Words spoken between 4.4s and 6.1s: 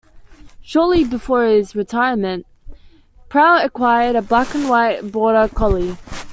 and white Border Collie.